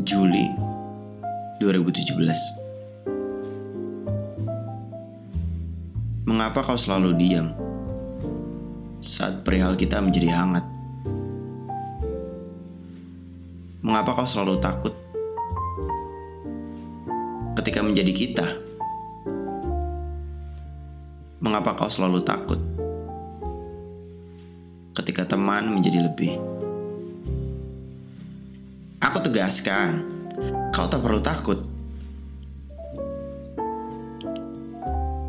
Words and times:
Juli 0.00 0.48
2017 1.60 2.16
Mengapa 6.24 6.64
kau 6.64 6.72
selalu 6.72 7.20
diam 7.20 7.52
saat 9.04 9.44
perihal 9.44 9.76
kita 9.76 10.00
menjadi 10.00 10.32
hangat? 10.32 10.64
Mengapa 13.84 14.16
kau 14.16 14.24
selalu 14.24 14.56
takut 14.56 14.96
ketika 17.60 17.84
menjadi 17.84 18.12
kita? 18.16 18.46
Mengapa 21.44 21.76
kau 21.76 21.92
selalu 21.92 22.24
takut 22.24 22.56
ketika 24.96 25.28
teman 25.28 25.68
menjadi 25.68 26.08
lebih? 26.08 26.60
Aku 29.10 29.18
tegaskan, 29.26 30.06
kau 30.70 30.86
tak 30.86 31.02
perlu 31.02 31.18
takut. 31.18 31.58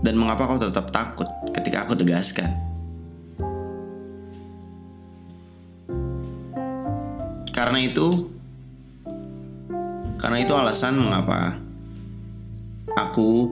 Dan 0.05 0.21
mengapa 0.21 0.45
kau 0.45 0.61
tetap 0.61 0.93
takut 0.93 1.25
ketika 1.49 1.89
aku 1.89 1.97
tegaskan? 1.97 2.53
Karena 7.49 7.81
itu, 7.81 8.29
karena 10.21 10.45
itu 10.45 10.53
alasan 10.53 11.01
mengapa 11.01 11.57
aku 12.93 13.49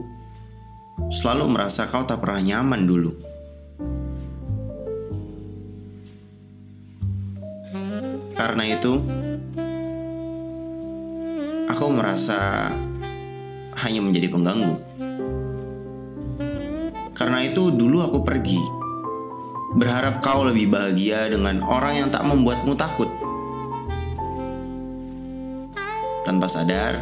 selalu 1.10 1.58
merasa 1.58 1.90
kau 1.90 2.06
tak 2.06 2.22
pernah 2.22 2.38
nyaman 2.38 2.86
dulu. 2.86 3.12
Karena 8.38 8.62
itu, 8.70 8.94
aku 11.70 11.86
merasa 11.94 12.74
hanya 13.86 14.00
menjadi 14.02 14.26
pengganggu. 14.26 14.74
Karena 17.14 17.46
itu, 17.46 17.70
dulu 17.70 18.02
aku 18.02 18.26
pergi, 18.26 18.58
berharap 19.78 20.18
kau 20.18 20.42
lebih 20.42 20.66
bahagia 20.72 21.30
dengan 21.30 21.62
orang 21.62 21.94
yang 21.94 22.08
tak 22.10 22.26
membuatmu 22.26 22.74
takut. 22.74 23.06
Tanpa 26.26 26.50
sadar, 26.50 26.98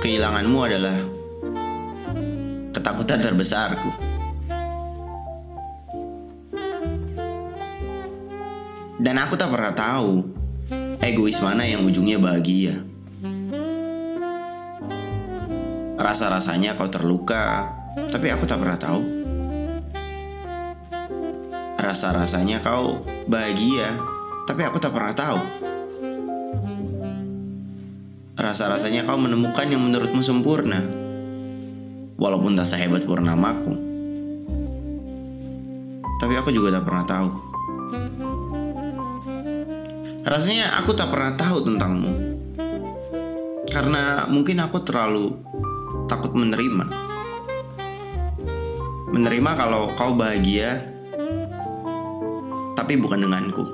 kehilanganmu 0.00 0.58
adalah 0.62 0.96
ketakutan 2.72 3.20
terbesarku. 3.20 3.90
Dan 9.02 9.18
aku 9.18 9.34
tak 9.34 9.50
pernah 9.50 9.74
tahu 9.74 10.22
egois 11.02 11.42
mana 11.42 11.66
yang 11.66 11.82
ujungnya 11.82 12.22
bahagia. 12.22 12.92
Rasa-rasanya 16.02 16.74
kau 16.74 16.90
terluka, 16.90 17.70
tapi 18.10 18.34
aku 18.34 18.42
tak 18.42 18.58
pernah 18.58 18.74
tahu. 18.74 19.02
Rasa-rasanya 21.78 22.58
kau 22.58 23.06
bahagia, 23.30 24.02
tapi 24.42 24.66
aku 24.66 24.82
tak 24.82 24.90
pernah 24.90 25.14
tahu. 25.14 25.38
Rasa-rasanya 28.34 29.06
kau 29.06 29.14
menemukan 29.14 29.62
yang 29.70 29.78
menurutmu 29.78 30.18
sempurna, 30.26 30.82
walaupun 32.18 32.58
tak 32.58 32.66
sehebat 32.66 33.06
purnamaku. 33.06 33.70
Tapi 36.18 36.34
aku 36.34 36.50
juga 36.50 36.82
tak 36.82 36.84
pernah 36.90 37.06
tahu. 37.06 37.28
Rasanya 40.26 40.82
aku 40.82 40.98
tak 40.98 41.14
pernah 41.14 41.38
tahu 41.38 41.62
tentangmu. 41.62 42.14
Karena 43.70 44.26
mungkin 44.26 44.58
aku 44.66 44.82
terlalu 44.82 45.30
takut 46.12 46.36
menerima. 46.36 46.92
Menerima 49.16 49.50
kalau 49.56 49.96
kau 49.96 50.12
bahagia, 50.12 50.84
tapi 52.76 53.00
bukan 53.00 53.24
denganku. 53.24 53.64